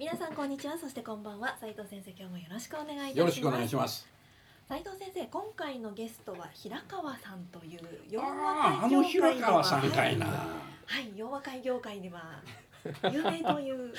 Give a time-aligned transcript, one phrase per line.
[0.00, 0.78] 皆さんこんにちは。
[0.78, 1.58] そしてこんばんは。
[1.60, 3.18] 斉藤先生今日もよろしくお願いいたします。
[3.18, 4.08] よろしくお願いします。
[4.66, 10.26] 斉藤先生今回のゲストは平川さんという洋あ和会業界では平川さんかいな。
[10.26, 12.40] はい洋和会業界では
[13.12, 13.92] 有名という。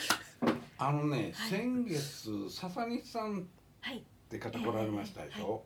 [0.79, 1.49] あのね、はい。
[1.51, 3.43] 先月笹西さんっ
[3.81, 5.61] はいて方来られましたでしええょ、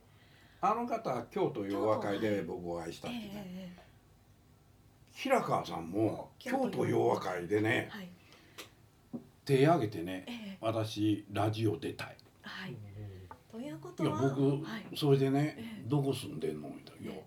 [0.59, 3.69] あの方京都洋和会で僕お会いしたってね、え
[5.13, 8.09] 平川さんも京京都都洋和会でえねはい
[9.45, 10.57] 手挙げてねええ。
[10.61, 12.15] 私ラジオ出たい。
[12.41, 12.75] はい。
[13.51, 14.97] ということいやは僕はい。
[14.97, 17.23] それでねええ「どこ住んでんの?」みたいな「いやええ。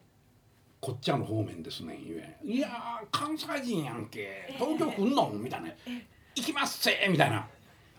[0.80, 2.38] こっちゃの方面ですね」言え。
[2.44, 4.20] ん「いやー関西人やんけ。
[4.20, 4.52] ええ。
[4.58, 5.68] 東京来んの?」みたいな。
[5.68, 7.36] ええ「行きますせ!」みたいな。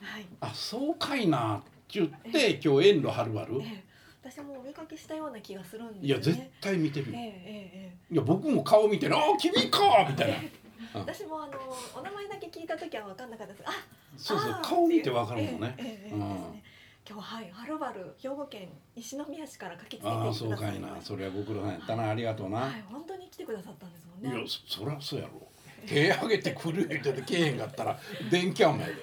[0.02, 3.60] はい「あそうかいな」って言って今日遠路はるばる？
[3.62, 3.84] ええ。
[4.22, 6.08] 私もお見かけしたような気がするんですよね。
[6.08, 8.14] いや絶対見てるええよえええ。
[8.14, 10.36] いや僕も顔見て「あ君か!」みたいな。
[10.36, 10.52] え
[10.94, 11.54] 私もあの
[11.96, 13.64] お名前だけ聞いた時は分かんなかったです。
[13.66, 13.72] あ
[14.18, 15.76] そうそう顔見てわかるもんね。
[15.78, 16.34] ええええええうん。
[16.34, 16.64] ですね。
[17.10, 20.96] 今日はいはるばる兵庫県西宮市から駆けつけてああそうかいな。
[21.02, 22.10] それはご苦労さんやったな。
[22.10, 24.40] ありがとうな、はい本当に来てくださったんですもんね。
[24.40, 25.48] いやそそりゃそうやろ。
[25.88, 28.00] 手挙げてくる言うててけえへんかったら
[28.30, 28.94] 電気雨やで。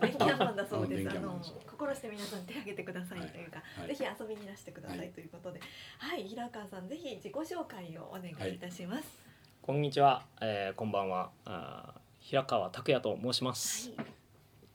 [0.00, 1.04] 電気マンだそうです。
[1.04, 5.10] 電あの心して皆さん手挙げてくださいというか、はいぜひ遊びにいらしてくださはいい。
[5.12, 5.60] ということで、
[5.98, 9.27] はい、平川さんぜひ自己紹介をお願いいたします。
[9.68, 11.28] こんにちは、えー、こんばんは。
[11.44, 13.92] あー平川拓也と申します。
[13.98, 14.06] はい、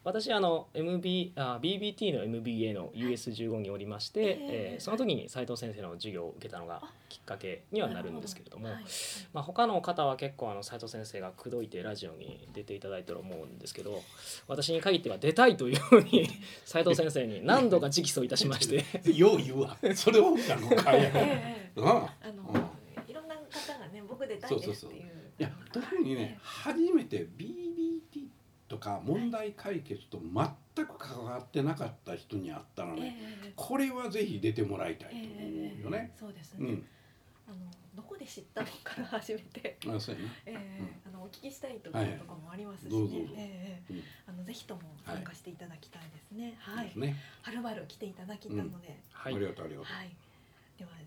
[0.04, 8.84] 私あの MB あ BBT の MBA の US15 におりまして、ええーーその時に斉藤先生の授業を受けたのがきっかけにはなるんですけれども、はい
[9.34, 14.00] まあ他の方は結構あの斉藤先生が口説いてラジオに出ていただいてると思うんですけど、
[14.48, 16.30] 私に限っては出たいというふうに
[16.66, 19.76] 斉藤先生に何度か直訴いたしまして、よう言うわ。
[19.96, 20.36] それを
[21.78, 22.10] あ。
[22.32, 22.73] の、
[24.26, 25.04] 方がね僕出たいですっていう。
[25.40, 28.28] いや特にね初めて BBT
[28.68, 30.20] とか問題解決と
[30.76, 36.12] 全く関わってなかった人に会ったらええねええこれはぜひ出てもらいたいとええええ思うよね。
[36.20, 36.70] そうですね。
[36.70, 36.86] うん、
[37.48, 37.58] あの
[37.96, 39.78] どこで知ったのから始めて。
[39.88, 40.28] あそうやね。
[40.46, 42.90] ええあのお聞きしたいとこはいろとかもありますしね。
[42.92, 46.56] どうぞどうぞええええうんあのぜひとも参加していただきたいですね。
[46.60, 46.86] はい。
[46.86, 47.16] ですね。
[47.42, 49.94] はるばる来ていただきたので、はいありがとうありがとう。
[49.94, 50.16] はい。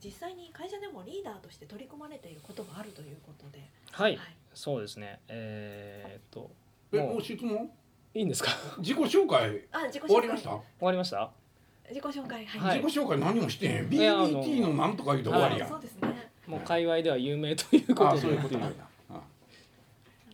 [0.07, 3.59] 実際に会社でもリーダーとして取り組まれていることがあるということで、
[3.91, 4.17] はい、
[4.55, 5.19] そうですね。
[5.27, 6.49] えー、っと
[6.93, 7.69] えもうもう質問？
[8.15, 8.51] いいんですか？
[8.79, 10.51] 自己紹介あ自己紹介終わりました？
[10.51, 11.31] 終わりました？
[11.89, 12.61] 自己紹介はい。
[12.61, 13.89] はい自己紹介何もしてへん。
[13.89, 15.81] BBT のなんとか言うて終わりやそう。
[15.81, 16.31] ですね。
[16.47, 18.19] もう界隈では有名ということで。
[18.19, 18.85] あそういうことなんだ。
[19.11, 19.15] ああ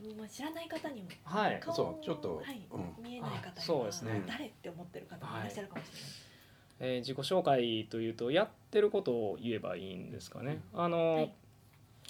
[0.06, 6.10] のまあ知らない方にも、はい顔そうちょっとはいうん見えない方にはあそうですね誰って思ってる方もいらっしゃるかもしれない。
[6.82, 10.60] えー自己紹介というとやってることを言えばいいんですかね。
[10.75, 11.32] あの、はい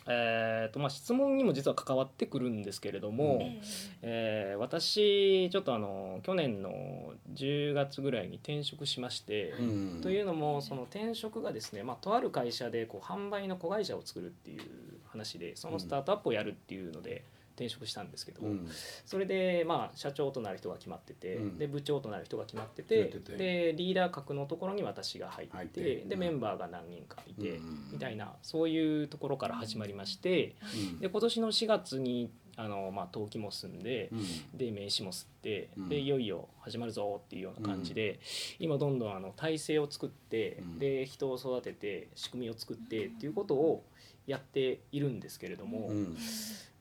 [0.09, 3.61] えーとまあ、質問にも実は関わってくるんですけれども、え
[4.03, 9.63] えー私ちょっとあの去年の10月ぐらいに転職しまして、う
[9.99, 10.01] ん。
[10.01, 14.63] というのもその転職がですね、まあ、とある会社でこう販売の子会社を作るっていう
[15.09, 18.69] 話でそのスタートアップをやるっていうので転職したんですけど、うん。
[19.07, 21.59] それでまあ社長となる人が決まってて、うん。
[21.59, 26.19] で部長となる人が決まって決てでリーダー格のところに私が入ってでうん。
[26.19, 27.89] メンバーが何人かいて、うん。
[27.93, 30.55] みたいなそういうところから始まりまして
[30.93, 31.01] うん。
[31.01, 34.11] で今年の4月にあの、まあ、登記も済んで。
[34.13, 34.59] うん。
[34.59, 35.89] で名刺も吸って、うん。
[35.89, 38.21] でいよいよ始まるぞっていうような感じで、
[38.59, 40.79] 今どんどんあの体制を作って、うん。
[40.79, 43.85] で人を育てて仕組みを作ってっていうことを
[44.27, 46.17] やっているんですけれども、うん。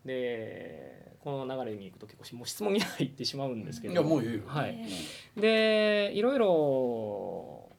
[0.06, 3.94] でこの流れにいくと結構もう質問に入ってしまうんですけど。
[3.94, 4.42] いやもういいよ。
[4.46, 4.78] はい。
[5.38, 7.70] えでいろいろ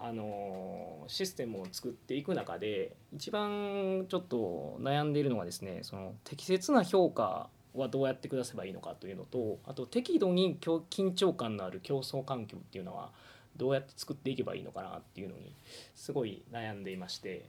[0.00, 13.10] あのシステムを作っていく中で一番ちょっと悩んでいるのがですねその適切な評価はどうやって下せばいいのかというのとあと適度にきょ緊張感のある競争環境っていうのは
[13.56, 15.54] どうやって作っていけばいいのかなっていうのに
[15.94, 17.46] すごい悩んでいまして。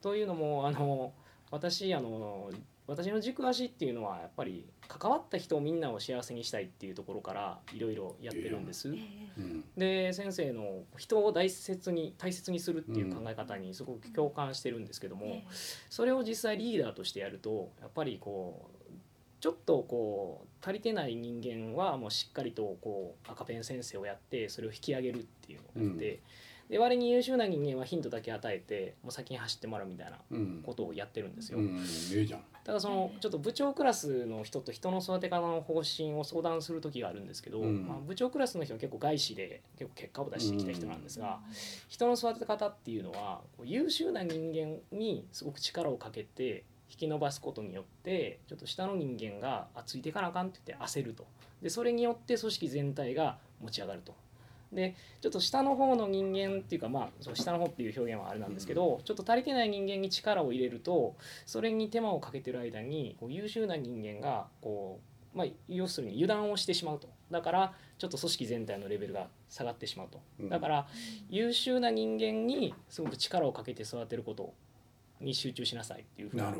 [0.00, 1.12] というのもあの
[1.50, 2.50] 私あの
[2.90, 8.88] 私の軸足っていうのはやっぱり関わった人をみんなを幸せにしたいっていうところからいろいろやってるんです。
[8.88, 8.92] え
[9.38, 9.64] うん。
[9.76, 15.44] で先生の人を大切に大切にするっていう考え方にすごく共感してるんですけども、え
[15.88, 18.92] それを実際リーダーとしてやるとやっぱりこう
[19.40, 26.20] ちょっとこう足りてない人間はもうしっかりとこう赤ペン先生をやってそれを引き上げるっていうのをやって、
[26.68, 30.62] で割に優秀な人間はヒントだけ与えてもう先に走ってもらうみたいなうん。
[30.64, 31.58] ことをやってるんですよ。
[31.58, 31.78] うん。
[32.12, 37.86] ええじゃんただそのちょっと部長クラスの人と人の育て方の方針を相談する時があるんですけど、うん。
[37.86, 41.40] まあ、部長クラスの人は結構外資で結構結果を出してきた人なんですが、
[41.88, 51.26] 人の育て方っていうのは優秀な人間にすごく力をかけて引き伸ばすことによってちょっと下の人間があついていかなあかんって言って焦ると。
[51.62, 54.14] でそれによって組織全体が持ち上がると。
[54.72, 65.00] でちょっと下の方の人間っていうかまあそう下の方っていう表現はあれなんですけど、ちょっと足りてない人間に力を入れるとそれに手間をかけてる間にこう優秀な人間がこ
[65.34, 67.08] う、まあ、要するに油断をしてしまうと。
[67.30, 70.20] だからちょっと組織全体のレベルが下がってしまうと。
[70.40, 70.48] うん。
[70.48, 70.86] だから
[71.28, 74.54] 優秀な人間にすごく力をかけて育てること
[75.20, 76.52] に集中しなさいっていうふうな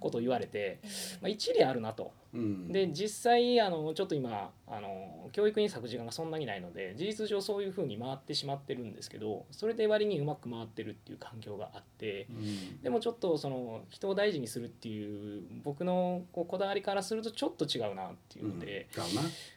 [0.00, 0.80] ことを言われて、
[1.20, 2.12] まあ、一理あるなと。
[2.32, 12.82] うん、で実際あのちょっと今あの教育に割く時間がそんなにないので事実上そういうふうに回ってしまってるんですけどそれで割にうまく回ってるっていう環境があってうん。
[12.82, 18.86] でもちょっとその人を大事にするっていう僕のこうこだわりからするとちょっと違うなっていうので、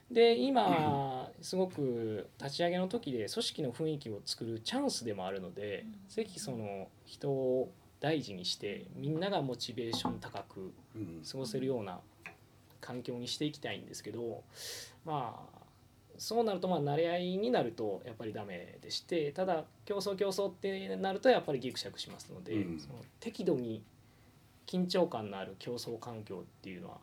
[0.09, 7.71] うん、で今すごく立ち上げの時で組織の雰囲気を作るチャンスでもあるのでぜひその人を
[8.03, 11.23] 大事にしてみんながモチベーション高くうん。
[11.23, 12.01] 過ごせるような
[12.81, 14.43] 環境にしていきたいんですけど
[15.05, 15.59] まあ
[16.17, 22.79] そうなるとまあ慣れ合いになるとやっぱりダメでしてただ競争競争ってなるとやっぱりギクシャクしますので、うん。
[22.79, 23.81] その適度に
[24.67, 26.97] 緊張感のある競争環境っていうのは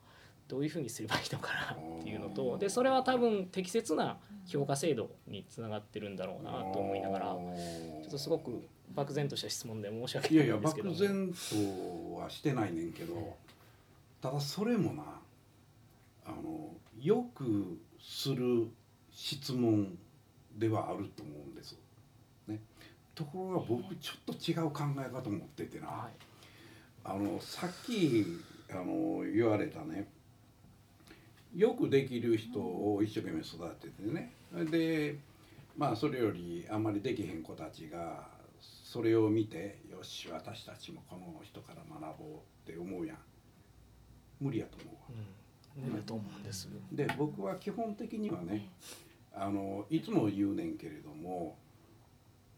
[0.48, 10.88] どういうふうにすればいいのかなっていうのとでそれは多分適切な評価制度につながってるんだろうなと思いながらちょっとすごく漠然とした質問で申し訳いやいやないんですけど。
[10.90, 13.36] 漠然とはしてないねんけど
[14.20, 15.02] ただそれもな
[16.26, 18.68] あのよくする
[19.12, 19.96] 質問
[20.56, 21.76] ではあると思うんです。
[22.46, 22.60] ね、
[23.14, 26.12] ところが僕ちょっと違う考え方持っててな、はい。
[27.04, 28.24] あのさっき
[28.70, 30.08] あの言われたね。
[31.54, 34.32] よくできる人を一生懸命育ててね。
[34.70, 35.16] で
[35.76, 38.28] まあそれよりあんまりできへん子たちが
[38.90, 43.18] それを見てよし私たちもこの人から学ぼうって思うやん。
[44.40, 45.00] 無理やと思うわ。
[45.76, 46.68] うん、無理だと思うんです。
[46.90, 48.68] で僕は基本的にはね
[49.32, 51.56] あのいつも言うねんけれども、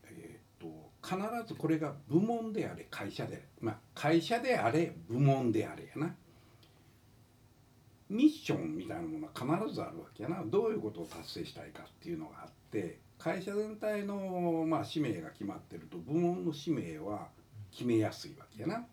[0.04, 6.14] えー、と必ずこれが部門であれ会社であれまあ会社であれ部門であれやな。
[8.08, 10.42] ミッションみたいなものは必ずあるわけやな。
[10.46, 17.28] どういうことを達成したいかっていうのがあって会社全体の、まあ、使命が決まってると部門の使命は
[17.70, 18.84] 決めやすいわけやな。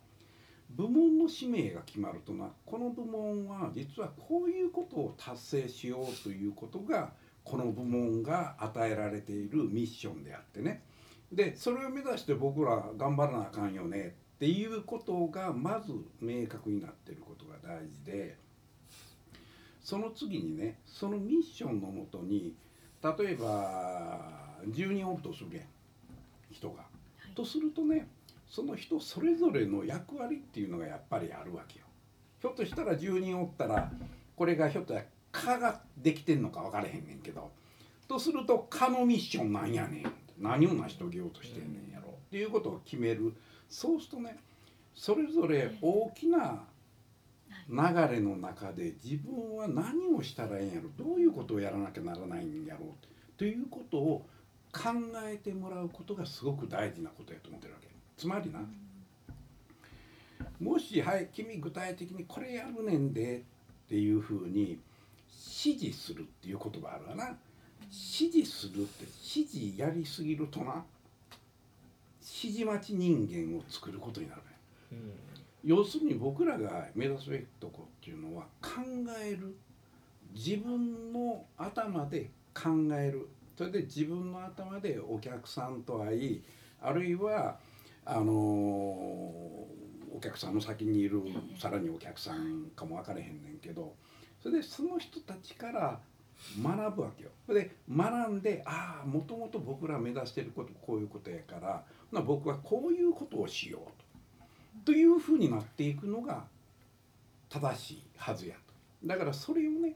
[0.70, 7.12] 部門の使命が決まるとなこの部門は実はこういうことを達成しようということが
[7.44, 10.84] この部門が与えられているミッションであってね
[11.32, 15.92] でそれを目指して僕ら頑張らなあかんよねっていうことがまず
[16.22, 18.38] 明確になってることが大事で
[19.82, 22.54] その次にねそのミッションのもとに
[23.04, 24.20] 例えば
[24.68, 25.66] 10人おるとするやん
[26.52, 26.84] 人が。
[27.36, 28.08] とするとね
[28.48, 31.86] その人それぞれの役割っていうのがやっぱりあるわけよ。
[32.42, 33.92] ひょっとしたら10人おったら
[34.36, 35.00] これがひょっとし
[35.32, 37.52] たら「か」ができてんのか分からへんねんけど
[38.08, 40.14] とすると「か」のミッションなんやねん。
[40.38, 42.10] 何を成し遂げようとしてんねんやろ。
[42.10, 43.34] っていうことを決める。
[43.70, 44.38] そうするとね
[44.96, 46.64] それぞれ大きな
[47.70, 47.78] 流
[48.12, 52.90] れの中で自分は何をしたらいいんやろどういうことをやらなきゃならないんやろう？
[53.38, 54.26] ということを
[54.74, 54.90] 考
[55.24, 57.88] えてもらうことがすごく大事なことやと思ってるわけ。
[58.18, 58.60] つまりな
[60.60, 63.44] もし「はい君具体的にこれやるねんで」
[63.86, 64.80] っていうふうに
[65.30, 67.38] 指示するっていう言葉あるわな。
[67.92, 70.84] 指示するって指示やりすぎるとな
[72.22, 74.48] 指示待ち人間を作ることになるね
[74.92, 75.14] うん。
[75.64, 78.82] 要するに僕らが目指すべきとこっていうのは考
[79.22, 79.56] える
[80.34, 86.44] 自分の頭で考えるそれで自分の頭でお客さんと会い
[86.82, 87.58] あるいは
[88.06, 89.68] あのお
[90.22, 91.22] 客さんの先にいる
[91.58, 93.96] さらにお客さんかも分からへんねんけど
[94.42, 96.00] それでその人たちから
[96.64, 97.30] 学ぶわけよ。
[97.46, 104.09] それで学んでああもともと僕ら目指してることこういうことやからな僕はこういうことをしようと。
[104.86, 106.46] というふうになっていくのが
[107.50, 108.74] 正しいはずやと。
[109.08, 109.96] だからそれをね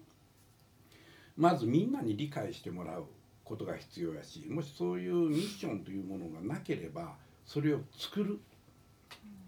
[1.37, 3.05] まずみんなに理解してもらう
[3.43, 7.15] ことが必要やしもしそういうミッションというものがなければ
[7.45, 8.39] それを作る。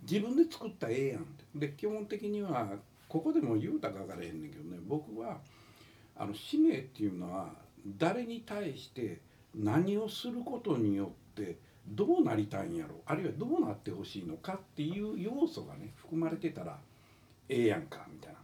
[0.10, 1.44] 自分で作ったらええやんって。
[1.56, 2.70] で基本的には
[3.08, 5.38] ここでも言うたか分からへんねんけどね僕は
[6.18, 7.50] あの使命っていうのは
[7.98, 9.20] 誰に対して
[9.54, 12.96] 何をすることによってどうなりたいんやろ？
[13.06, 16.78] あるいはどうなってほしいのかっていう要素がね含まれてたら
[17.48, 18.40] ええやんかみたいな。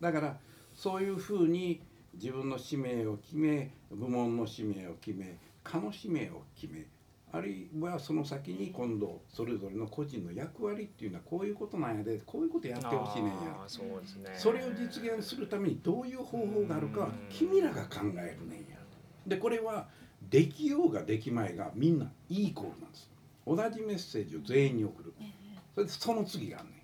[0.00, 0.36] だから
[0.74, 1.80] そういうふうに
[2.14, 6.84] 自分の使命を決め部門の使命を決め課の使命を決め
[7.32, 13.36] あるいはその先に今度それぞれの個人の役割っていうのはこういうことなんやでこういうことやってほしいねんや。
[13.66, 14.30] そうですね。
[14.36, 18.78] それを実現するためにどういう方法があるかは君らが考えるねんや。
[19.26, 19.88] でこれは
[20.30, 23.10] できようができまいがみんなイーコールなんです。
[23.46, 25.14] 同じメッセージを全員に送る。
[25.74, 26.74] それでその次があんねん。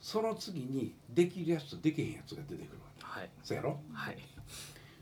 [0.00, 3.04] その次にできるやつとできへんやつが出てくるわけ。
[3.04, 3.30] はい。
[3.42, 3.80] そうやろ？
[3.92, 4.18] はい。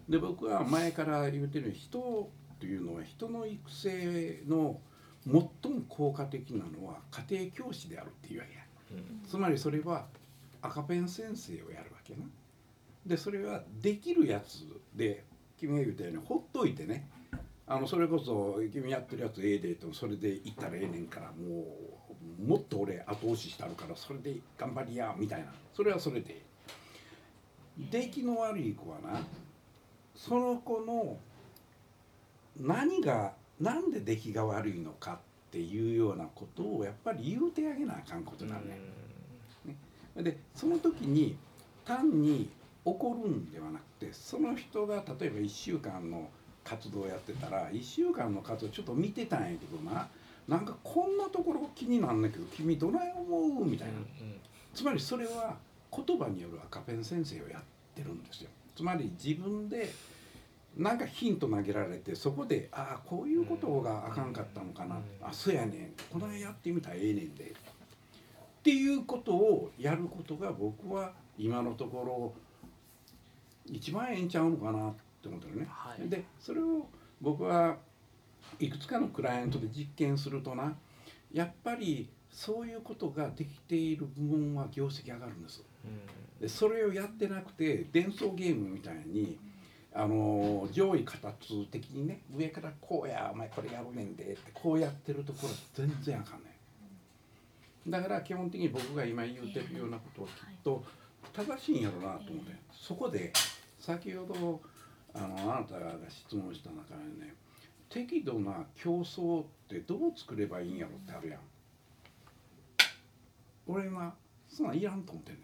[0.09, 4.81] で僕は前から言うてるように人というのは人の育成の
[5.25, 5.51] 最も
[5.89, 6.99] 効果的なのは
[7.29, 8.61] 家庭教師であるっていうわけや。
[8.93, 9.29] うん。
[9.29, 10.07] つまりそれは
[10.63, 12.25] 赤ペン先生をやるわけやな。
[13.07, 15.25] でそれはできるやつで
[15.57, 17.09] 君が言ったようにほっといてね
[17.71, 21.67] あのそれこそ君やってるやつええでとそれで行ったらええねんからも
[22.41, 25.47] うもっと俺後押ししたるからそれで頑張りやみたいな。
[25.75, 26.43] それはそれで。
[27.91, 29.21] 出来の悪い子はな
[30.17, 31.19] その子の
[32.59, 38.79] 何がなんで出来が悪いのかっていうようなことをやっぱり言うてあげなあかんことなんね
[40.21, 40.25] ん。
[40.25, 41.37] でその時に
[41.85, 42.51] 単に
[42.85, 46.29] 怒るんではなくてその人が例えば1週間の
[46.69, 50.09] 活動をやってたら1週間の活動ちょっと見てたんやけどな。
[50.47, 53.95] なんかこんなところ気になんだけど君どない思うみたいな。
[54.75, 55.57] つまりそれは
[55.95, 57.63] 言葉による赤ペン先生をやっ
[57.95, 58.51] てるんですよ。
[58.77, 59.91] つまり自分で
[60.77, 65.93] なんかヒント投げられてそこでああこういうことがあかんかったのかな、うんあそうやねん。
[66.11, 67.45] この辺やってみたらええねんで。
[67.45, 72.35] っていうことをやることが僕は今のところ
[73.67, 74.91] 一番ええんちゃうのかな。
[74.91, 75.67] って思ってるね。
[75.69, 76.09] はい。
[76.09, 76.87] でそれを
[77.21, 77.77] 僕は
[78.59, 80.77] いくつかのクライアントで実験するとな
[81.33, 85.63] やっぱりそういうことができている部門は業績上がるんです。
[86.41, 89.39] でそれをやってなくて伝送ゲームみたいに
[89.93, 96.51] あの上位形的にね上からこうやお前これやるねんでってこうやってるところは全然あかんね
[97.87, 100.85] んだから基本的に僕が今言うてるようなことはきっと
[101.33, 102.53] 正しいんやろうなと思って。
[102.71, 103.33] そこで
[103.81, 104.61] 先ほど
[105.15, 107.35] あのあなたが質問した中でね
[107.89, 111.41] 適度な競争ってどう作ればいいんやろってあるやん。
[113.67, 114.15] 俺は
[114.49, 115.43] そんなんいらんと思ってんね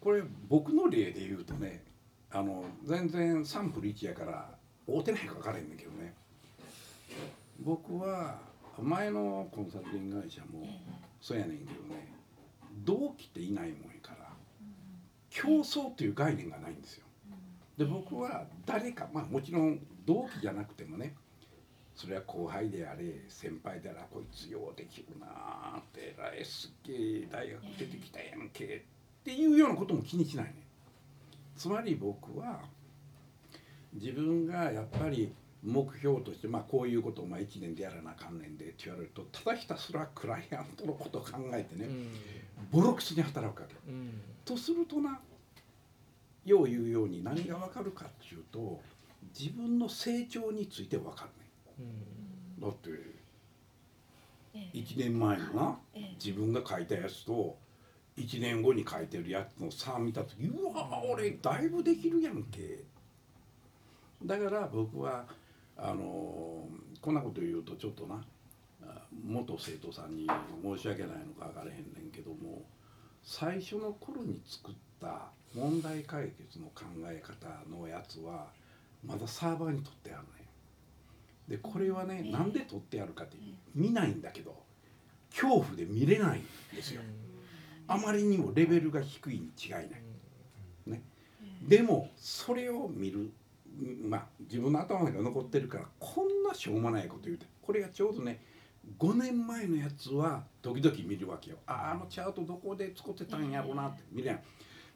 [0.00, 1.84] これ僕の例で言うとね
[2.30, 4.50] あの全然サンプル1やから
[4.88, 6.14] 合うてないか分からへんねんけどね。
[7.60, 8.38] 僕は
[8.80, 10.66] 前のコンサルティング会社も
[11.20, 12.14] そうやねんけどね
[12.84, 14.32] 同期っていないもんやから
[15.30, 17.04] 競争っていう概念がないんですよ。
[17.78, 21.14] で僕は誰かまあもちろん同期じゃなくてもね
[21.94, 30.54] それは後輩であれ先輩であれこいつようできるなーってえらいすっげえ大学出てきたやんけっていうようなことも気にしないね。
[31.56, 32.60] つまり僕は
[33.92, 35.32] 自分がやっぱり
[35.62, 42.08] 目標として、まあ、こういうことをまあ1年でやらなあかんねんでって言われるとただひたすらクライアントのことを考えてね、うん。
[42.70, 43.74] ボロクソに働くわけ。
[43.88, 44.20] うん。
[44.44, 45.20] とするとな
[46.44, 48.80] よう言うように何が分かるかっていうと
[49.38, 51.28] 自分の成長について分か
[51.76, 51.86] るね
[52.58, 52.62] うん。
[52.62, 52.90] だって
[54.74, 55.78] 1年前のな
[56.22, 57.56] 自分が書いたやつと
[58.16, 62.82] 1年後に書いてるやつの差見た時うわ俺だいぶできるやんけ。
[64.24, 65.24] だから僕は
[65.76, 66.66] あの
[67.00, 68.20] こんなこと言うとちょっとな
[68.82, 70.26] あ元生徒さんに
[70.62, 72.62] 申し訳ないのか分からへんねんけども
[73.22, 78.48] 最初の頃に作った問題解決の考え方のやつは
[79.04, 80.48] まだサーバーに取ってあるね
[81.48, 82.32] でこれはね、ええ。
[82.32, 83.36] なんで取ってあるかって
[83.74, 84.54] 見ないんだけど
[85.30, 87.02] 恐怖で見れないんですよ。
[87.86, 89.84] あまりにもレベルが低いに違いない。
[91.62, 93.30] でもそれを見る
[94.02, 98.40] まあ自分の頭の中に残ってるからこんなしょうもないこと言うてこれがちょうどね
[98.98, 101.58] 5年前のやつは時々見るわけよ。
[101.66, 104.40] ああのチャートどこで使ってたんやろうなって見るやん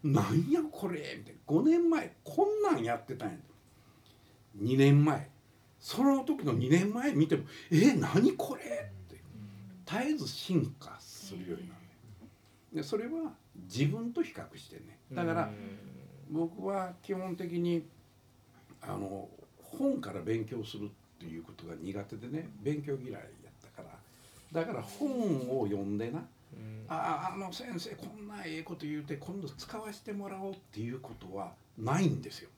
[0.05, 1.41] なんやこれみたいな。
[1.47, 3.37] 5年前こんなんやってたんや
[4.61, 5.31] 2年前。
[5.79, 8.67] その時の2年前見ても「え何これ?」っ
[9.09, 9.21] て。
[9.85, 11.81] 絶えず進化するようになる。
[12.73, 14.99] でそれは自分と比較してね。
[15.13, 15.51] だから
[16.31, 17.85] 僕は基本的に
[18.81, 19.29] あの
[19.61, 22.49] 本から勉強するっていうことが苦手でね。
[22.63, 23.99] 勉強嫌いやったから。
[24.53, 26.19] だから本を読んでな。
[26.19, 26.27] うん
[26.89, 32.51] あああの先生こんなええこと言うて今度使わせてもらおうっていうことはないんですよ。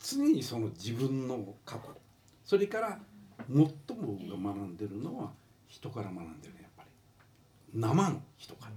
[0.00, 1.96] 常にその自分の過去。
[2.44, 2.98] それから
[3.48, 5.30] 最も僕が学んでるのは
[5.68, 6.90] 人から学んでるねやっぱり。
[7.80, 8.72] 生の人から。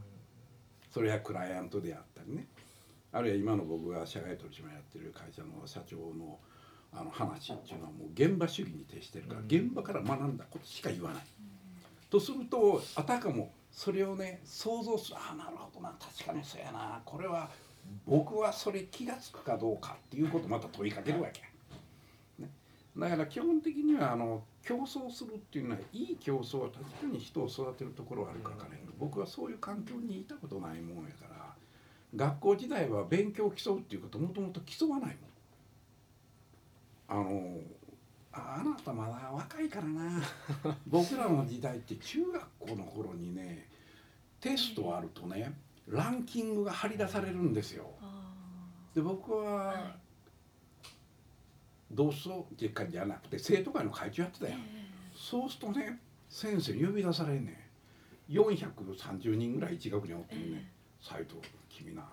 [0.92, 2.48] それはクライアントであったりね。
[3.12, 6.40] あるいは今の僕が社外取締やってる会社の社長の
[6.96, 9.46] あの話っていうのはもう現場主義に徹してるからうん。
[9.48, 11.24] 現場から学んだことしか言わない。
[12.10, 15.18] とするとあたかもそれをね想像する。
[15.18, 17.02] ああなるほどな確かにそうやな。
[17.04, 17.50] これは
[18.06, 21.42] 僕はそれ気が付くかどうかっていうことをまた問いかけるわけ、
[22.42, 22.50] ね、
[22.98, 31.54] だから基本的にはあの競争するっていうのはいい競争は確かに人を育てるところはあるか分からへんけど僕はそういう環境にいたことないもんやから
[32.16, 35.34] 学校時代は勉強を競うっていうこともともと競わないもん。
[37.10, 37.58] あの
[38.34, 40.22] あなたまだ若いからな。
[40.88, 43.68] 僕らの時代って中学校の頃にね
[44.42, 45.54] テストあるとね
[45.88, 47.92] ランキングが張り出されるんですよ。
[48.96, 49.96] で僕は
[51.92, 54.56] 同窓結果じゃなくて生徒会の会長やってたよ。
[55.16, 57.52] そうするとね先生に呼び出されんね
[58.30, 58.34] ん。
[58.34, 60.72] 430人ぐらい一学におってね
[61.02, 61.36] 「斎藤
[61.70, 62.04] 君な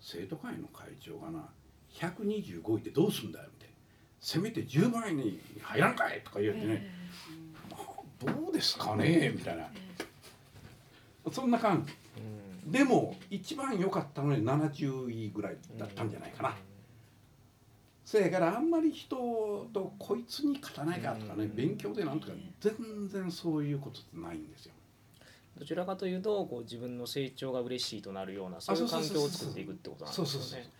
[0.00, 1.48] 生徒会の会長がな
[1.92, 3.68] 125位でどうすんだよ」って
[4.20, 6.90] 「せめて10番に入らんかい」とか言ってね
[7.70, 9.70] 「まあどうですかね」みたいな
[11.30, 11.92] そんな感じ。
[12.22, 16.54] うんでも一番良かったのに70位ぐらいだったんじゃないかな。
[18.04, 24.72] そやからあんまり人とこいつに勝たないかとかねうん勉強でなんとか全然そういうことってないんですよ。
[25.58, 30.70] どちらかというとこう自分の成長が嬉しいとなるようなそういう環境を作っていくってことなんですよね。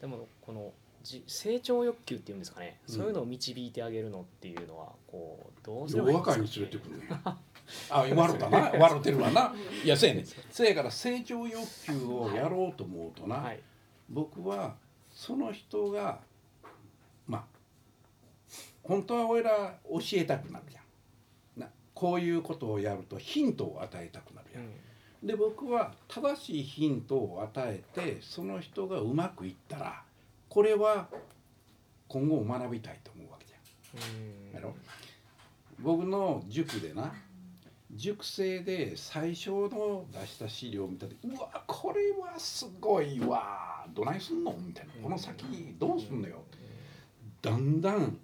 [0.00, 0.89] でもこのじ
[1.26, 7.08] 成長欲求っていうんですかね、うんそういうのを導いてあげるのっていうのはこうどうすでればいいんですか若いに連れてくるね。
[7.88, 9.54] あ笑ったな笑ってるわな。
[9.84, 13.60] いやせやねんせやから成長欲求をやろうと思うとな、はい。
[14.08, 14.76] 僕は
[15.10, 16.20] その人が
[17.26, 17.44] まあ
[18.82, 21.60] 本当は俺ら教えたくなるやん。
[21.60, 24.68] なこういうことをやるとヒントを与えたくなるやん。
[25.22, 30.02] で僕は正しいヒントを与えてその人がうまくいったら
[30.50, 31.08] これは
[32.08, 34.50] 今後も学びたいと思うわけじゃん。
[34.50, 34.54] うん。
[34.54, 34.74] やろ？
[35.78, 37.14] 僕の塾でな
[37.92, 44.52] 塾生で最初の出した資料を見た時うわこれはすごいわどないすんの？
[44.60, 44.92] みたいな。
[45.02, 45.44] この先
[45.78, 46.42] どうすんのよ？
[47.40, 48.18] だんだん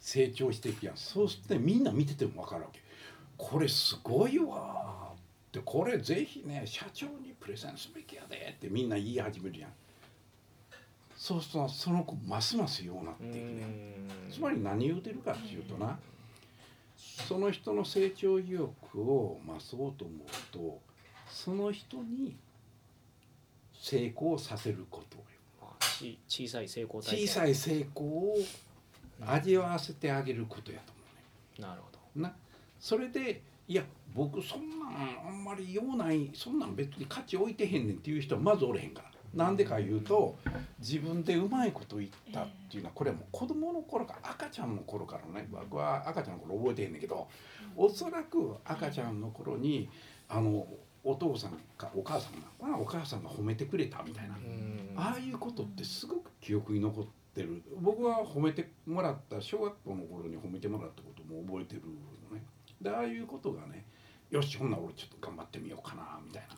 [0.00, 0.96] 成長していくやん。
[0.96, 2.80] そうすってみんな見てても分かるわけ。
[3.36, 5.16] これすごいわっ
[5.52, 9.70] てこれぜひね社長にプレゼンすべきやでってみんな言い始めるやん
[11.26, 13.66] そうするとその子ますますようなっていくね。
[14.30, 15.98] つまり何言うてるかっていうとな
[17.26, 20.80] その人の成長意欲を増そうと思うと
[21.28, 22.36] その人に
[23.74, 25.16] 成功させること
[26.28, 28.36] 小さい成功小さい成功を
[29.26, 30.92] 味わわせてあげることやと
[31.58, 31.98] 思なるほど。
[32.14, 32.36] うねな。
[32.78, 33.82] それでいや
[34.14, 40.36] 僕そんなんあんまり用ないそんなん別に価値置いてへんねんっていう人はまずおれへんからなんでか言うと
[40.78, 47.28] 自分でうまいこと言ったっていうのはこれはもう子供の頃から赤ちゃんの頃からね僕は赤ちゃんの頃覚えてへんねんけど
[47.76, 49.88] おそらく赤ちゃんの頃に
[50.28, 50.66] あの
[51.04, 54.92] お父さんかお母さんがまあお母さんが褒めてくれたみたいなうん。
[54.96, 57.62] ああいうことってすごく記憶に残ってる。
[57.80, 61.82] 僕は褒めてもらった小学校の頃に褒めてもらったことも覚えてる
[62.30, 62.42] のね。
[62.80, 63.84] でああいうことがね
[64.30, 66.56] よしほんなら俺ちょっと頑張ってみようかなみたいな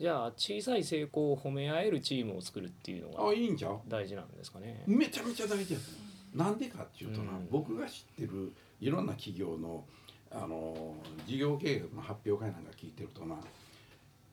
[0.00, 3.80] じゃあ小さい成功を褒め合えるチームを作るっていうのあがいいんちゃう？
[3.86, 4.82] 大事なんですかね。
[4.86, 5.98] めちゃめちゃ大事やと思
[6.36, 9.84] うなんでかっていうとな、うん僕が知ってるいろんな企業の
[10.32, 10.94] あの
[11.26, 13.36] 事業計画の発表会なんか聞いてるとな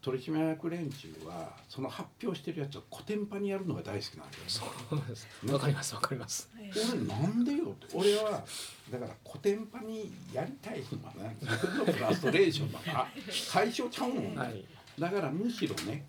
[0.02, 4.64] 取締役連中はその発表してるやつをコテンパにやるのが大好きなんだよそ
[4.96, 5.28] うです。
[5.52, 6.50] わかりますわかります。
[6.94, 8.42] 俺なんでよって俺は
[8.90, 13.08] だからコテンパにやりたいのはね自分のフラストレーションだから
[13.52, 14.64] 解消ちゃうもん、はい。
[15.00, 16.06] だからむしろね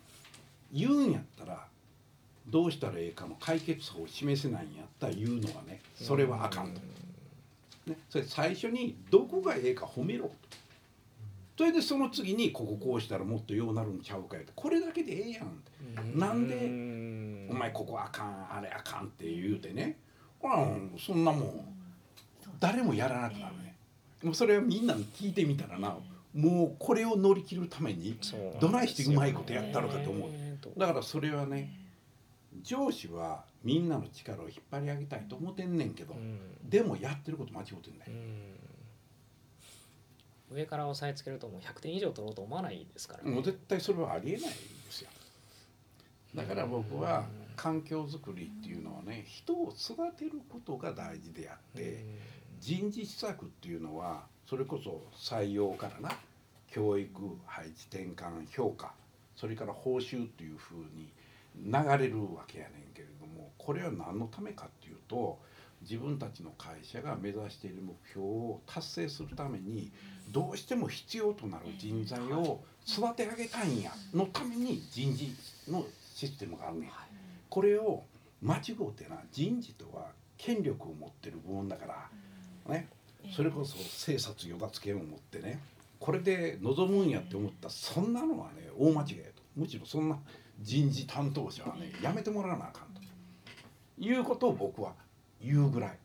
[0.72, 1.66] 言うんやったら
[2.46, 6.80] どうしたらええかの解決法を示せないんやったら言うのはねそれはあかんと、
[7.90, 10.32] ね、それ最初にどこがええか褒めろと。
[11.58, 16.18] それでその次にこここうしたらもっとようなるんちゃうかよってこれだけでええやんって。
[16.18, 19.98] なんででお前ここあかんあれあかんって言うてね。
[20.42, 21.78] うんそんなもん。
[22.60, 23.74] 誰もやらなくなるね。
[24.22, 25.96] もうそれはみんなに聞いてみたらな
[26.34, 28.18] もうこれを乗り切るために
[28.60, 30.30] どないしてうまいことやったのかと思う。
[30.78, 31.70] だからそれはね
[32.62, 36.38] 上司はみんなの力を引っ張り上げたいと思ってんねんけどうん。
[36.68, 38.12] でもやってること間違ってんだよ
[40.50, 40.56] うん。
[40.56, 43.30] 上から押さえつけるともう100点以上取ろうと思わないですからね。
[43.30, 44.52] もう絶対それはありえないんで
[44.90, 45.10] すよ。
[46.34, 52.04] だから僕は環境づくりっていうのはね人を育てることが大事であって
[52.60, 56.16] 人事施策っていうのはそれこそ採用からな
[56.70, 57.12] 教育
[57.44, 58.92] 配置転換評価
[59.36, 61.10] それから報酬っていうふうに
[61.66, 65.38] 流れるわけやねんけれどもこれは何のためかっていうと
[65.82, 69.92] 自分たちの会社が目指している目標を達成するために
[70.32, 75.30] どうしても必要となる人材を育て上げたいんやのために人事
[75.70, 75.84] の
[76.14, 76.90] システムがあるねん。
[77.50, 78.04] これを
[78.40, 80.06] 間違うてな人事とは
[80.38, 81.86] 権力を持ってる部門だか
[82.66, 82.88] らね
[83.34, 85.60] それこそ生殺与奪権を持ってね
[85.98, 89.42] これで望むんやって思ったらそんなのはね大間違いやと。
[89.56, 90.16] むしろそんな
[90.60, 93.00] 人事担当者はねやめてもらわなあかんと。
[93.98, 94.92] いうことを僕は
[95.42, 95.98] 言うぐらい。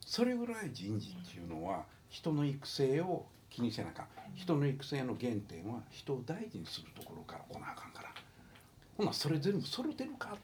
[0.00, 4.06] それぐらい人事っていうのは人の育成を気にせなあかん。
[4.34, 8.08] 人の育成の原点は人を大事にするところから来なあかんから。
[8.96, 10.36] ほなそれ全部揃ってるか？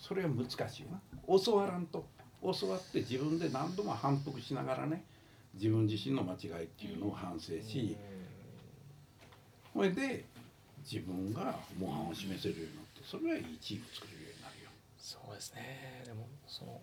[0.00, 1.00] それは難しいよな。
[1.44, 2.06] 教わらんと
[2.52, 5.04] 教わって自分で何度も反復しながらね
[5.54, 7.96] 自分自身の間違いっていうのを反省し
[9.72, 10.24] それで
[10.90, 14.70] 自分が模範を示せるようになってそれはいいチーム作れるようになるよ。
[14.98, 16.02] そうですね。
[16.06, 16.80] でもその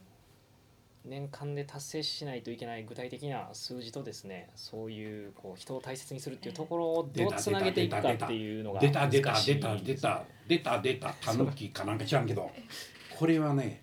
[1.06, 12.50] 年間で達成しないといけない具体的な数字とですねそういうこう人を大切にするっていうところをどうつなげていくかっていうのが出た出た出た出た出た出たタヌキかなんか知らんけど
[13.18, 13.83] これはね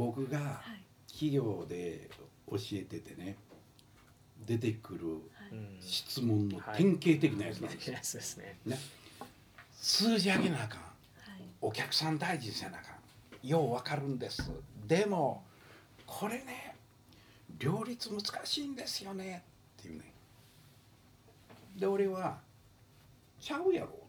[0.00, 0.82] 僕がはい。
[1.12, 2.08] 企業で
[2.48, 3.36] 教えててね
[4.46, 5.06] 出てくる
[5.52, 8.56] うん質問の典型的なやつなんですね。
[8.64, 8.78] ね、
[9.74, 10.78] 数字上げなあかん。
[10.78, 10.88] はい。
[11.60, 13.46] お客さん大事にせなあかん。
[13.46, 14.50] ようわかるんです。
[14.86, 15.44] でも
[16.06, 16.74] これね
[17.58, 19.42] 両立難しいんですよね。
[19.78, 20.14] っていうね。
[21.78, 22.38] で俺は
[23.38, 23.99] ちゃうやろ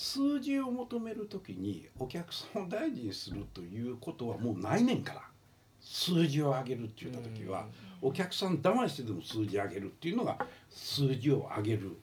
[0.00, 5.22] 数字を求める時にお客さんを大事にするということはもうないねんから
[5.80, 7.66] 数字を上げるって言った時は
[8.00, 10.38] お客さん騙してでも数字上げるっていうのが
[10.70, 11.96] 数字を上げる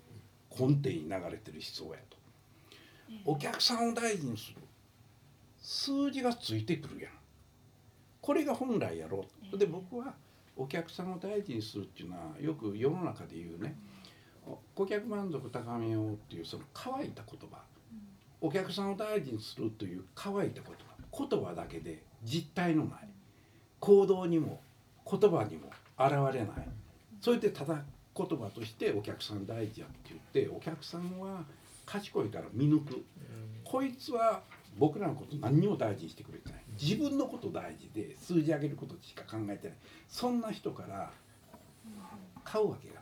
[0.52, 2.18] 根底に流れてる思想やと。
[3.24, 4.58] お客さんを大事にする。
[5.62, 7.12] 数字がついてくるやん。
[8.20, 9.58] これが本来やろう。
[9.58, 10.14] で僕は
[10.58, 13.78] お客さんを大事にするっていうのはよく世の中で言うね。
[14.76, 17.64] 顧客満足高めようっていうその乾いた言葉
[18.46, 23.10] お客さんを大事にするという乾いた言葉言葉だけで実体のない
[23.80, 24.62] 行動にも
[25.10, 26.68] 言葉にも現れない
[27.22, 27.84] それでただ
[28.16, 31.44] 言葉としてお客さん大事やって言ってお客さんは
[31.86, 33.04] 賢いから見抜く。
[33.64, 34.42] こいつは
[34.78, 36.64] 僕らのこと何にも大事にしてくれてない。
[36.82, 39.78] 自分のこと大事で数字上げることしか考えてない。
[40.08, 41.12] そんな人から
[42.44, 43.00] 買うわけがな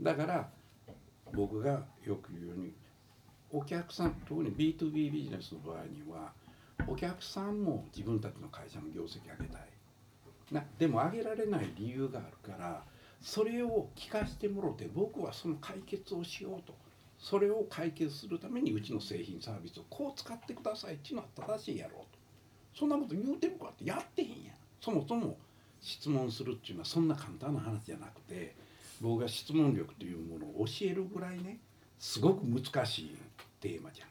[0.00, 0.48] だから
[1.32, 2.72] 僕がよく言うように
[3.52, 6.32] お客さん特に B2B ビジネスの場合には
[6.88, 9.62] お客さんも自分たちの会社の業績上げたい。
[10.50, 12.82] なでも上げられない理由があるから
[13.20, 16.74] それを聞かせてもろて僕はその解決をしようと。
[17.18, 22.18] それを解決するためにうちの製品サービスをこう使ってくださいっていうのは正しいやろうと。
[22.74, 24.38] そんなこと言うてるかってやってへんやん。
[24.80, 25.36] そもそも
[25.80, 28.56] 質問するっていうのはそんな簡単な話じゃなくて
[29.00, 31.58] 僕が質問力というものを教えるぐらいね
[32.00, 33.16] すごく難しい。
[33.62, 34.08] テーマじゃん。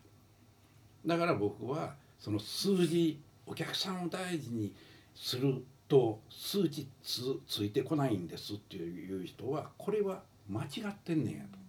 [1.06, 4.74] だから僕はその数字お客さんを大事に
[5.14, 11.60] すると数値つついてこないんですっていう人はこれは間違ってんねんやと。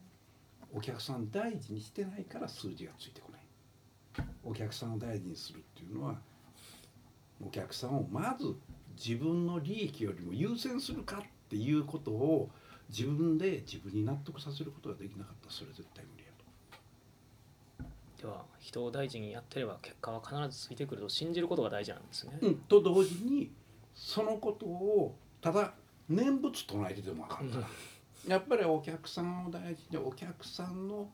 [0.75, 4.27] お客さん大事にしてないから数字がついてこない。
[4.45, 6.19] お客さんを大事にするっていうのは
[7.45, 8.55] お客さんをまず
[8.97, 12.51] 自分の利益よりも優先するかっていうことを
[12.89, 16.22] 自分で自分に納得させることができなかったらそれ絶対無理。
[18.23, 18.29] やと。
[18.29, 22.39] では人を大事にやってれば結果は必ずついてくると信じることが大事なんですね。
[22.41, 23.51] うん、と同時に
[23.95, 25.75] そのことをただ
[26.09, 27.67] 念仏唱えててもあかんから
[28.29, 31.09] やっぱりお客さんを大事にお客さんの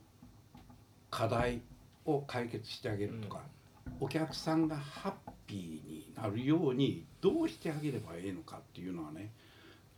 [1.10, 1.62] 課題
[2.04, 3.40] を解決してあげるとか、
[4.00, 5.12] お客さんがハッ
[5.46, 9.30] ピーになるようにどうしてあげればいいのかっていうのはね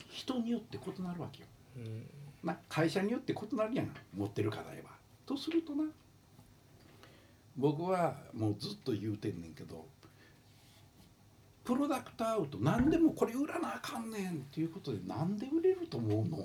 [0.08, 1.48] 人によって異なるわけよ。
[1.76, 2.06] うん
[2.42, 4.90] な会社によって異なるやん持ってる課題は。
[5.26, 5.84] とするとな
[7.60, 9.86] 僕はもうずっと言うてんねんけど
[11.62, 16.38] プロダクトアウト何でもこれ売らなあかんねんっていうことで何で売れると思うの？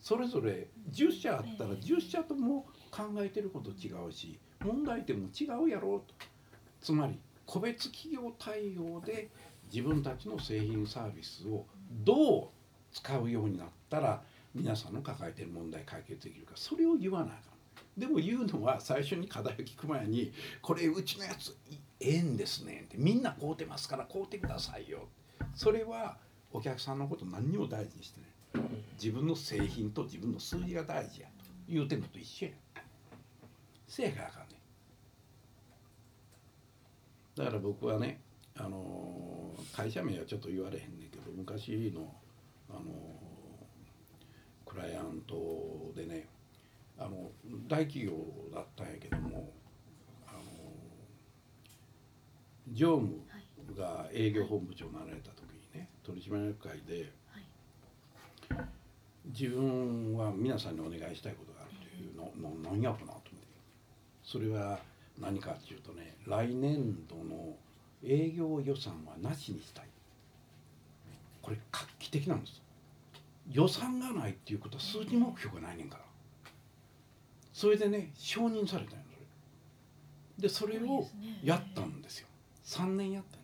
[0.00, 6.14] それぞれ10社あったら10社とも考えてること違うし問題点も違うやろうと。
[6.80, 9.28] つまり個別企業対応で
[9.72, 12.48] 自分たちの製品サービスをどう
[12.92, 14.22] 使うようになったら
[14.54, 17.53] 皆さんの抱えている問題解決できるかそれを言わなあかん
[17.96, 21.56] でも言うのは最初に課題を聞く前に「これうちのやつ
[22.00, 25.08] ええんですね」って「みんな買うてますから買うてくださいよ」
[25.54, 26.18] それは
[26.52, 28.34] お客さんのこと何にも大事にしてない。
[28.94, 31.44] 自分の製品と自分の数字が大事やと。
[31.68, 32.52] 言うてんのと一緒や。
[33.88, 34.60] せやからね
[37.36, 38.20] だから僕はね
[38.56, 42.14] あの会社名はちょっと言われへんねんけど昔の
[42.70, 42.80] あの
[44.64, 46.28] クライアントでね
[46.98, 47.30] あの
[47.68, 48.12] 大企業
[48.54, 49.50] だったんやけども
[50.26, 50.40] あの
[52.72, 53.20] 常務
[53.76, 55.42] が営業本部長になられた時
[55.74, 57.12] にね取締役会で
[59.26, 63.34] 自分は皆さんにお願いしたいことがあるというのの何やろうなと思って。
[64.22, 64.78] それは
[65.20, 67.56] 何かっていうとね来年度の
[68.02, 69.86] 営業予算はなしにしたい。
[71.42, 72.62] これ画期的なんです
[73.52, 76.04] 予算がないっていうことは数字目標がないねんから
[77.54, 79.04] それでね承認されたんよ
[80.36, 81.06] それでそれを
[81.42, 82.26] やったんですよ。
[82.66, 83.42] 3年やったの。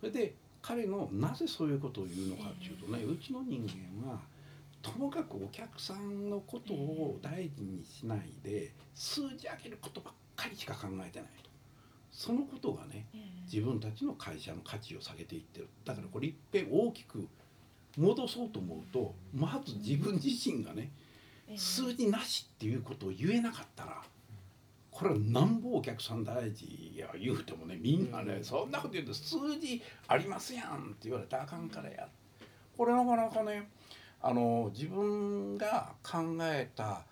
[0.00, 3.66] それで彼のなぜそういうことを言うのかっていうとねうちの人
[4.04, 4.20] 間は
[4.82, 11.28] ともかくお客さんのことを大事にしないで数字上げることばっかりしか考えてない。
[11.42, 11.48] と
[12.12, 13.06] そのことがね
[13.50, 15.68] 自分たちの会社の価値を下げていってる。
[15.86, 17.26] だからこれいっぺん大きく
[17.96, 20.90] 戻そうと思うとまず自分自身がね
[21.56, 24.02] 数字なしっていうことを言えなかったら
[24.90, 32.08] これはなんぼお客さん大事や言うてもねみんなねそんなこと言うと数字ありますやんって言われたらあかんからや。
[32.76, 33.68] これなかなかね
[34.20, 37.02] あの自分が考えた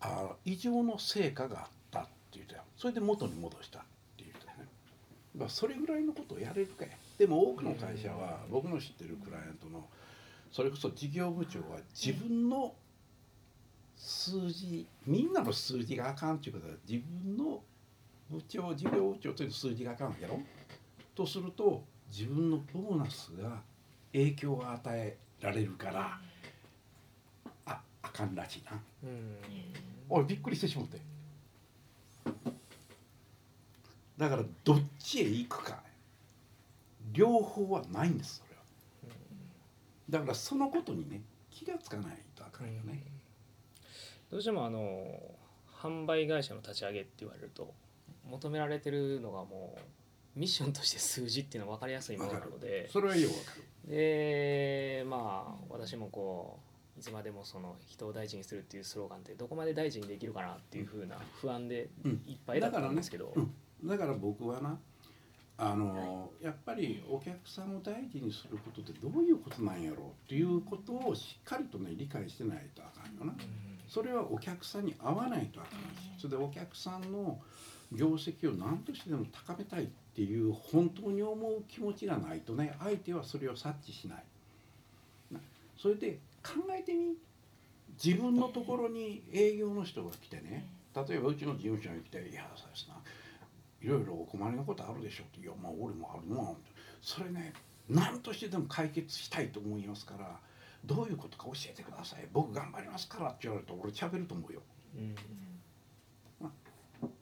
[0.00, 3.82] あ異常の成果があったって言ってそれで元に戻したっ
[4.16, 4.68] て言ってね、
[5.36, 6.90] まあ、それぐらいのことをやれるかや。
[7.18, 9.86] でも多くの会社は僕の知ってるクライアントの
[10.50, 12.74] それこそ事業部長は自分の
[14.04, 17.62] 数字みんなの数字があかんっていうことは自分の
[18.28, 20.40] 部長事業部長という数字があかんやろ？
[21.14, 23.62] とすると自分のボーナスが
[24.12, 26.18] 影響を与えられるから
[27.64, 28.72] ああかんらしいな。
[29.04, 29.36] うん。
[30.08, 30.98] おいびっくりしてしまって。
[34.18, 35.80] だからどっちへ行くか。
[37.12, 39.14] 両方はないんですそれは。
[40.10, 43.02] だからそのことにね気がつかないとあかんよね、
[44.32, 45.20] どうしてもあの
[45.82, 47.74] 販売会社の立ち上げって言われると
[48.30, 53.52] 求められてるのがもうミッションとして数字っていうのは分かりやすいものなのでそれはようわか
[53.86, 53.90] る。
[53.90, 56.60] でまあ私もこ
[56.96, 61.90] ういつまでもその人を大事にするっていうスローガンってどこまで大事にできるかなっていう風な不安で
[62.26, 63.54] いっぱいだったんですけど、うん。
[63.84, 64.78] だから僕はな
[65.58, 73.34] あの、やっぱりお客さんを大事にすることってどういうことなんやろうっていうことをしっかりとね理解してないとあかんよな。
[73.92, 77.38] それはお客さんに合わないとあかんしそれでお客さんの
[77.92, 84.24] 業績を何としてでも高めたいっていう本当に思う気持ちがないとね相手はそれを察知しない。
[85.30, 85.40] な
[85.76, 87.16] それで考えてみ。
[88.02, 92.94] 自分のところに営業の人が来てね例えばうちの事務所に来て「いやそうですな。
[93.82, 96.70] いろいろお困りのことあるでしょ」って「いやまあ俺もあるな」って
[97.02, 97.52] それね
[97.90, 100.40] 何としてでも解決したいと思いますから
[100.84, 102.28] どういうことか教えてください。
[102.32, 104.62] 僕頑張りますからって言われると俺喋ると思うよ。
[104.96, 105.14] うん。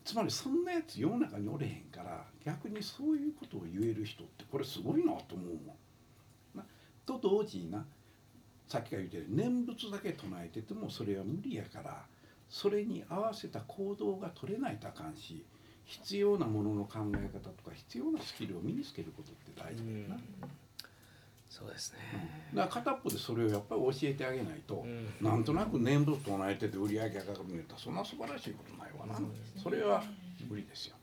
[0.05, 5.77] つまりそんなやつ世の中におれへんから逆にそういうことを言える人ってこれすごいなと思うも
[6.55, 6.59] ん。
[6.59, 6.64] な
[7.07, 7.85] と同時にな
[8.66, 12.05] さっきから言ってる念仏だけ唱えててもそれは無理やから
[12.49, 15.44] それに合わせた行動が取れないとあかんし
[15.85, 20.16] 必要なものの考え方とか必要なスキルを身につけることって大事だよな、
[21.50, 21.98] そうですね、
[22.54, 25.08] だから片っぽでそれをやっぱり教えてあげないと、うん。
[25.20, 29.20] なんとなく念仏唱えてて売り上げが上がるんやったらそんな素晴らしいことないわな、
[29.60, 30.04] それは
[30.48, 30.96] 無理ですよ。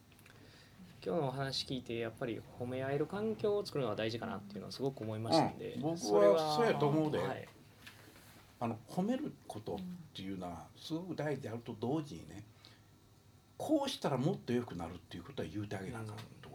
[1.05, 5.81] 今日のお話聞いてやっぱり褒め合える環境を作るのが大事かなっていうのはすごく思いましたんで、うん。
[5.81, 7.47] 僕はそうやと思うではい。
[8.61, 9.77] あの褒めることっ
[10.15, 12.43] ていうのはすごく大事であると同時にね
[13.57, 16.46] こうしたらもっと良くなるっていうことは言うてあげなあかんと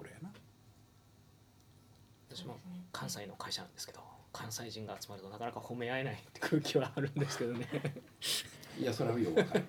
[2.34, 2.56] 私も
[2.92, 4.00] 関西の会社なんですけど
[4.32, 7.68] 関西人が集まるとなかなか褒め合えないって空気はあるんですけどね。
[8.80, 9.64] いやそれはよくわかる。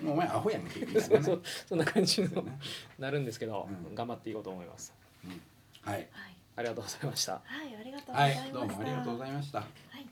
[0.00, 1.00] もうお前アホやんけね。
[1.00, 2.56] そうそんな感じのそうね。
[3.00, 3.94] なるんですけど、うん。
[3.96, 4.94] 頑張っていこうと思います。
[5.82, 5.94] はい。
[5.94, 6.08] はい、
[6.54, 7.32] ありがとうございました。
[7.32, 8.52] はい、ありがとうござはいいました。
[8.52, 9.58] どうもありがとうございました。
[9.58, 10.06] はい、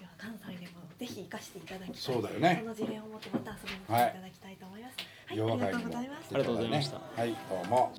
[0.00, 1.96] では関西でもぜひ活かしていただきたい。
[1.96, 2.58] そうだよね。
[2.60, 4.96] その事例を持ってまた遊びに来ていただきたいと思います。
[5.26, 7.00] はい、弱ありがとうございましたありがとうございました。
[7.16, 7.92] はいどうも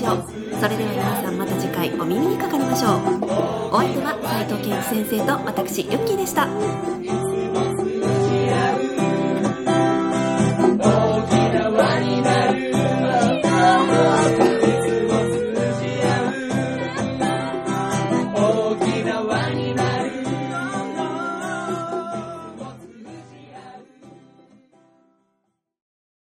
[0.00, 0.24] しょう。
[0.60, 3.24] それでは皆さんまた次回お耳にかかりましょう。
[3.72, 6.48] お相手は斉藤健一先生と私ユッキーでした。